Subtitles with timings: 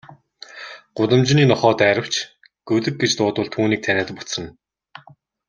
[0.97, 2.15] Гудамжны нохой дайравч,
[2.67, 4.47] гөлөг гэж дуудвал түүнийг таниад буцна.